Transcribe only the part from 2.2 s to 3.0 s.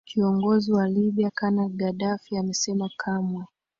amesema